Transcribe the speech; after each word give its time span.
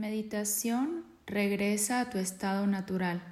meditación 0.00 1.04
regresa 1.26 2.00
a 2.00 2.10
tu 2.10 2.18
estado 2.18 2.66
natural. 2.66 3.22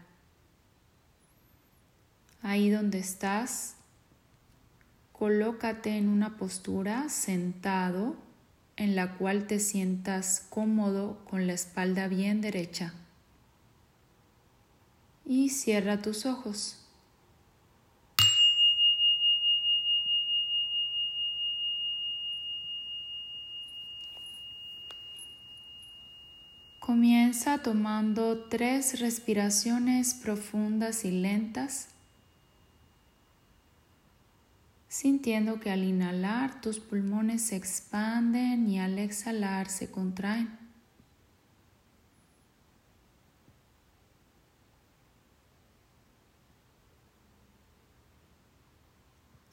Ahí 2.43 2.71
donde 2.71 2.99
estás, 2.99 3.75
colócate 5.13 5.97
en 5.97 6.09
una 6.09 6.37
postura 6.37 7.09
sentado 7.09 8.17
en 8.77 8.95
la 8.95 9.17
cual 9.17 9.47
te 9.47 9.59
sientas 9.59 10.47
cómodo 10.51 11.25
con 11.25 11.47
la 11.47 11.55
espalda 11.55 12.07
bien 12.07 12.41
derecha. 12.41 12.95
Y 15.25 15.49
cierra 15.49 16.01
tus 16.01 16.27
ojos. 16.27 16.88
Comienza 27.29 27.63
tomando 27.63 28.45
tres 28.45 29.01
respiraciones 29.01 30.15
profundas 30.15 31.05
y 31.05 31.11
lentas, 31.11 31.89
sintiendo 34.89 35.61
que 35.61 35.71
al 35.71 35.85
inhalar 35.85 36.63
tus 36.63 36.81
pulmones 36.81 37.43
se 37.43 37.57
expanden 37.57 38.67
y 38.67 38.81
al 38.81 38.99
exhalar 38.99 39.69
se 39.69 39.91
contraen. 39.91 40.49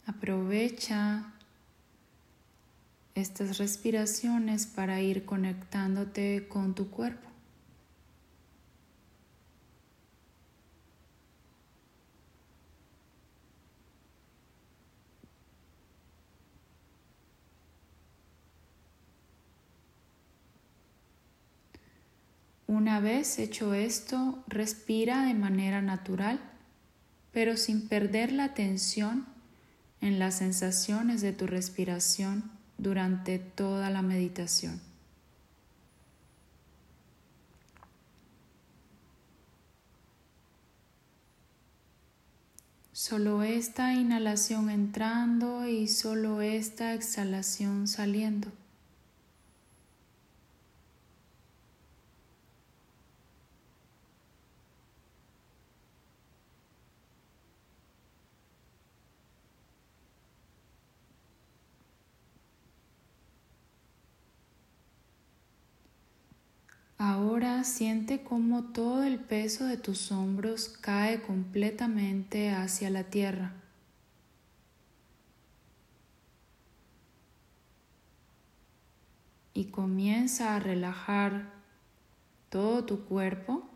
Aprovecha 0.06 1.34
estas 3.16 3.58
respiraciones 3.58 4.66
para 4.66 5.02
ir 5.02 5.26
conectándote 5.26 6.48
con 6.48 6.74
tu 6.74 6.90
cuerpo. 6.90 7.35
Una 22.68 23.00
vez 23.00 23.38
hecho 23.38 23.74
esto, 23.74 24.44
respira 24.48 25.26
de 25.26 25.36
manera 25.36 25.82
natural, 25.82 26.40
pero 27.32 27.58
sin 27.58 27.88
perder 27.88 28.32
la 28.32 28.46
atención 28.46 29.26
en 30.02 30.20
las 30.20 30.36
sensaciones 30.36 31.22
de 31.22 31.34
tu 31.34 31.46
respiración 31.48 32.50
durante 32.78 33.40
toda 33.40 33.90
la 33.90 34.02
meditación. 34.02 34.82
Solo 42.94 43.44
esta 43.44 43.94
inhalación 43.94 44.70
entrando 44.70 45.68
y 45.68 45.88
solo 45.88 46.42
esta 46.42 46.94
exhalación 46.96 47.88
saliendo. 47.88 48.52
Ahora 67.08 67.64
siente 67.66 68.24
cómo 68.24 68.64
todo 68.64 69.04
el 69.04 69.20
peso 69.20 69.66
de 69.66 69.78
tus 69.78 70.12
hombros 70.12 70.70
cae 70.70 71.22
completamente 71.22 72.50
hacia 72.50 72.90
la 72.90 73.04
tierra. 73.04 73.54
Y 79.54 79.66
comienza 79.66 80.56
a 80.56 80.60
relajar 80.60 81.52
todo 82.50 82.86
tu 82.86 83.06
cuerpo 83.06 83.70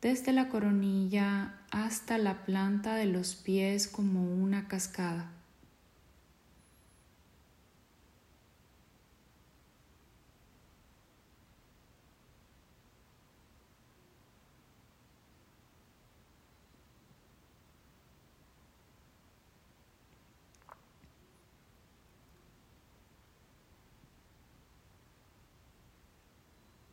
desde 0.00 0.32
la 0.32 0.48
coronilla 0.48 1.60
hasta 1.70 2.16
la 2.16 2.46
planta 2.46 2.94
de 2.94 3.04
los 3.04 3.34
pies 3.34 3.88
como 3.88 4.24
una 4.24 4.68
cascada. 4.68 5.30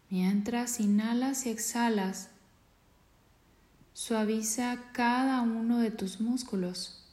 Mientras 0.10 0.80
inhalas 0.80 1.46
y 1.46 1.50
exhalas, 1.50 2.30
suaviza 3.94 4.92
cada 4.92 5.42
uno 5.42 5.80
de 5.80 5.92
tus 5.92 6.20
músculos. 6.20 7.06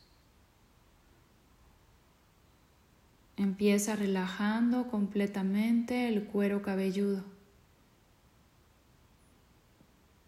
Empieza 3.37 3.97
relajando 3.97 4.89
completamente 4.89 6.09
el 6.09 6.25
cuero 6.25 6.63
cabelludo 6.63 7.23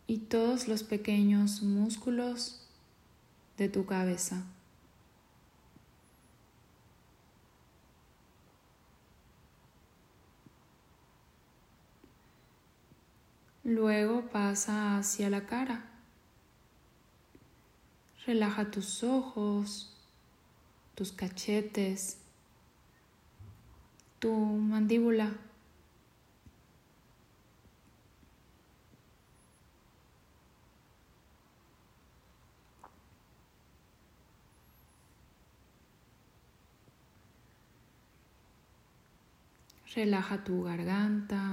y 0.06 0.18
todos 0.18 0.68
los 0.68 0.82
pequeños 0.82 1.62
músculos 1.62 2.66
de 3.56 3.70
tu 3.70 3.86
cabeza. 3.86 4.42
Luego 13.68 14.22
pasa 14.30 14.96
hacia 14.96 15.28
la 15.28 15.44
cara. 15.44 15.84
Relaja 18.24 18.70
tus 18.70 19.04
ojos, 19.04 19.94
tus 20.94 21.12
cachetes, 21.12 22.16
tu 24.20 24.32
mandíbula. 24.32 25.34
Relaja 39.94 40.42
tu 40.42 40.62
garganta, 40.62 41.47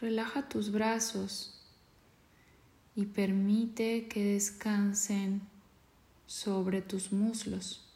Relaja 0.00 0.48
tus 0.48 0.72
brazos 0.72 1.60
y 2.96 3.04
permite 3.04 4.08
que 4.08 4.24
descansen 4.24 5.42
sobre 6.26 6.80
tus 6.80 7.12
muslos. 7.12 7.86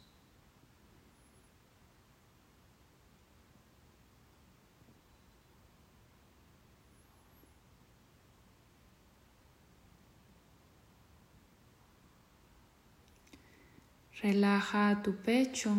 Relaja 14.21 15.01
tu 15.01 15.15
pecho 15.15 15.75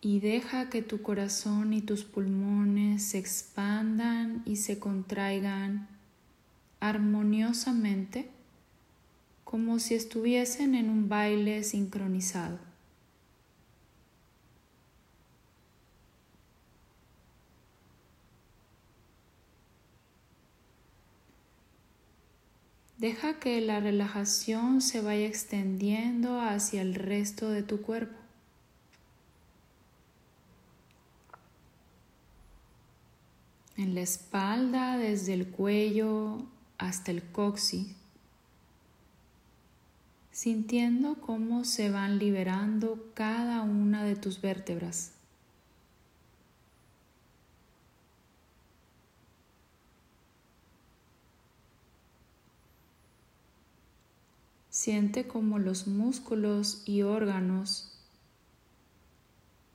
y 0.00 0.20
deja 0.20 0.70
que 0.70 0.82
tu 0.82 1.02
corazón 1.02 1.72
y 1.72 1.80
tus 1.80 2.04
pulmones 2.04 3.02
se 3.02 3.18
expandan 3.18 4.42
y 4.46 4.56
se 4.56 4.78
contraigan 4.78 5.88
armoniosamente 6.80 8.28
como 9.42 9.78
si 9.80 9.94
estuviesen 9.94 10.74
en 10.74 10.88
un 10.88 11.08
baile 11.08 11.64
sincronizado. 11.64 12.58
Deja 22.98 23.38
que 23.38 23.60
la 23.60 23.78
relajación 23.78 24.80
se 24.80 25.00
vaya 25.00 25.26
extendiendo 25.26 26.40
hacia 26.40 26.82
el 26.82 26.94
resto 26.94 27.48
de 27.48 27.62
tu 27.62 27.80
cuerpo. 27.80 28.18
en 33.78 33.86
la 33.98 34.04
espalda 34.04 34.96
desde 34.96 35.34
el 35.34 35.48
cuello 35.48 36.46
hasta 36.78 37.10
el 37.10 37.20
coxis. 37.20 37.96
sintiendo 40.30 41.16
cómo 41.20 41.64
se 41.64 41.90
van 41.90 42.20
liberando 42.20 43.10
cada 43.14 43.62
una 43.62 44.04
de 44.04 44.14
tus 44.14 44.40
vértebras. 44.40 45.10
Siente 54.70 55.26
como 55.26 55.58
los 55.58 55.88
músculos 55.88 56.84
y 56.86 57.02
órganos 57.02 57.98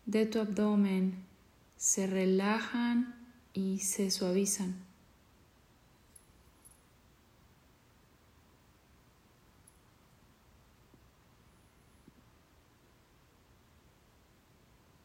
de 0.06 0.26
tu 0.26 0.40
abdomen 0.40 1.26
se 1.76 2.08
relajan 2.08 3.23
y 3.54 3.80
se 3.80 4.10
suavizan. 4.12 4.76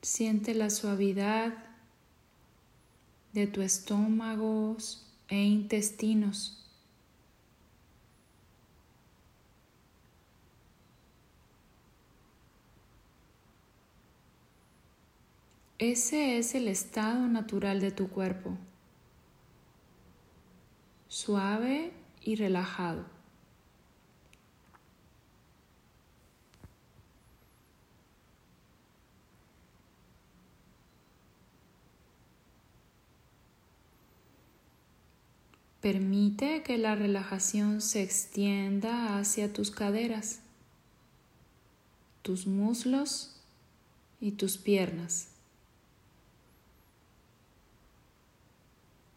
Siente 0.03 0.55
la 0.55 0.71
suavidad 0.71 1.53
de 3.35 3.47
tu 3.47 3.61
estómago 3.61 4.77
e 5.29 5.43
intestinos. 5.43 6.68
Ese 15.79 16.39
es 16.39 16.57
el 16.57 16.67
estado 16.67 17.29
natural 17.29 17.81
de 17.81 17.93
tu 17.93 18.09
cuerpo, 18.09 18.59
suave 21.07 21.93
y 22.21 22.35
relajado. 22.35 23.05
Permite 35.81 36.65
que 36.65 36.77
la 36.77 36.97
relajación 36.97 37.81
se 37.83 38.03
extienda 38.03 39.17
hacia 39.17 39.53
tus 39.53 39.71
caderas, 39.71 40.41
tus 42.23 42.49
muslos 42.49 43.37
y 44.21 44.33
tus 44.33 44.59
piernas. 44.59 45.38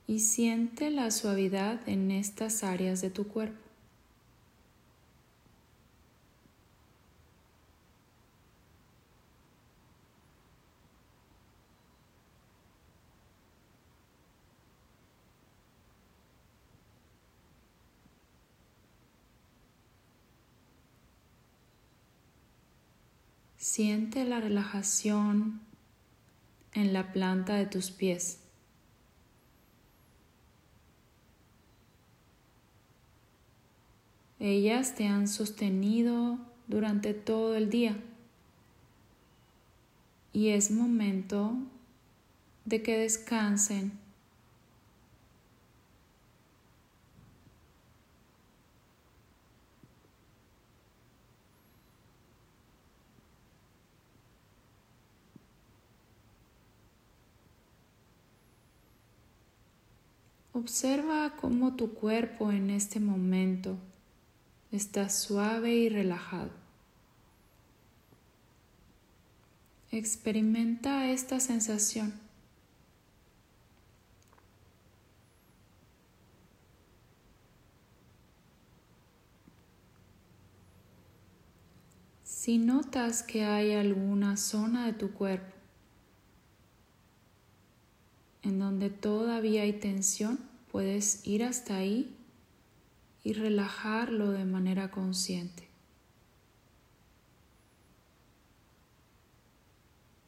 Y 0.08 0.20
siente 0.20 0.92
la 0.92 1.10
suavidad 1.12 1.88
en 1.88 2.12
estas 2.12 2.64
áreas 2.64 3.02
de 3.02 3.10
tu 3.10 3.28
cuerpo. 3.28 3.72
Siente 23.72 24.26
la 24.26 24.42
relajación 24.42 25.62
en 26.74 26.92
la 26.92 27.14
planta 27.14 27.56
de 27.56 27.66
tus 27.66 27.90
pies. 27.90 28.41
Ellas 34.44 34.96
te 34.96 35.06
han 35.06 35.28
sostenido 35.28 36.40
durante 36.66 37.14
todo 37.14 37.56
el 37.56 37.70
día. 37.70 37.96
Y 40.34 40.50
es 40.50 40.72
momento 40.72 41.54
de 42.66 42.82
que 42.82 42.98
descansen. 42.98 43.92
Observa 60.54 61.36
cómo 61.40 61.76
tu 61.76 61.94
cuerpo 61.94 62.52
en 62.52 62.72
este 62.72 63.00
momento 63.00 63.78
está 64.72 65.10
suave 65.10 65.74
y 65.74 65.90
relajado. 65.90 66.50
Experimenta 69.92 71.10
esta 71.12 71.40
sensación. 71.40 72.14
Si 82.24 82.58
notas 82.58 83.22
que 83.22 83.44
hay 83.44 83.74
alguna 83.74 84.36
zona 84.38 84.88
de 84.88 84.94
tu 84.94 85.12
cuerpo 85.12 85.54
en 88.42 88.58
donde 88.58 88.90
todavía 88.90 89.62
hay 89.62 89.74
tensión, 89.74 90.40
puedes 90.72 91.28
ir 91.28 91.44
hasta 91.44 91.76
ahí 91.76 92.16
y 93.24 93.34
relajarlo 93.34 94.32
de 94.32 94.46
manera 94.46 94.92
consciente. 94.92 95.68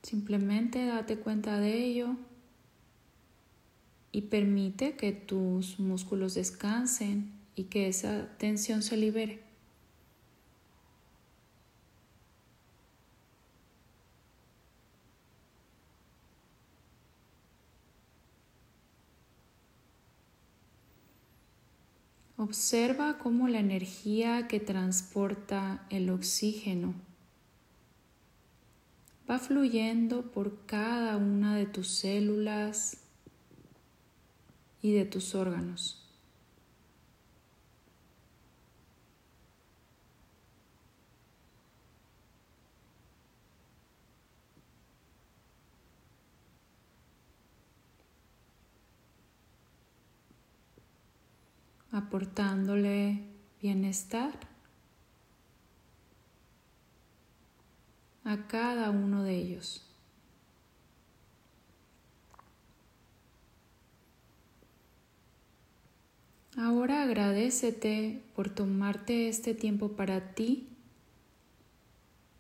Simplemente 0.02 0.86
date 0.86 1.18
cuenta 1.18 1.60
de 1.60 1.86
ello 1.86 2.16
y 4.12 4.24
permite 4.24 4.96
que 4.96 5.12
tus 5.12 5.80
músculos 5.80 6.36
descansen 6.36 7.32
y 7.56 7.66
que 7.66 7.88
esa 7.88 8.38
tensión 8.38 8.84
se 8.84 8.98
libere. 8.98 9.43
Observa 22.44 23.20
cómo 23.20 23.48
la 23.48 23.60
energía 23.60 24.50
que 24.50 24.60
transporta 24.60 25.88
el 25.90 26.10
oxígeno 26.10 26.94
va 29.30 29.40
fluyendo 29.40 30.24
por 30.24 30.66
cada 30.66 31.16
una 31.16 31.56
de 31.56 31.68
tus 31.68 31.88
células 31.88 32.98
y 34.82 34.92
de 34.92 35.06
tus 35.06 35.36
órganos. 35.36 36.03
Aportándole 51.94 53.22
bienestar 53.62 54.34
a 58.24 58.48
cada 58.48 58.90
uno 58.90 59.24
de 59.24 59.38
ellos. 59.38 59.88
Ahora 66.58 67.04
agradecete 67.04 68.24
por 68.36 68.50
tomarte 68.50 69.28
este 69.28 69.54
tiempo 69.54 69.90
para 69.90 70.34
ti 70.34 70.70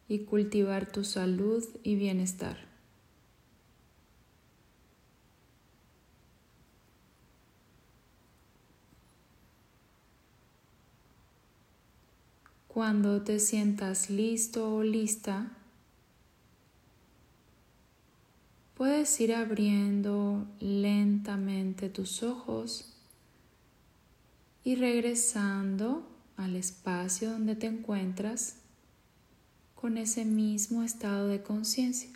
y 0.07 0.25
cultivar 0.25 0.91
tu 0.91 1.03
salud 1.03 1.63
y 1.83 1.95
bienestar. 1.95 2.72
Cuando 12.73 13.21
te 13.21 13.39
sientas 13.39 14.09
listo 14.09 14.73
o 14.73 14.81
lista, 14.81 15.51
puedes 18.73 19.19
ir 19.19 19.35
abriendo 19.35 20.47
lentamente 20.59 21.89
tus 21.89 22.23
ojos 22.23 22.91
y 24.63 24.73
regresando 24.73 26.07
al 26.35 26.55
espacio 26.55 27.29
donde 27.29 27.55
te 27.55 27.67
encuentras 27.67 28.55
con 29.75 29.99
ese 29.99 30.25
mismo 30.25 30.81
estado 30.81 31.27
de 31.27 31.43
conciencia. 31.43 32.09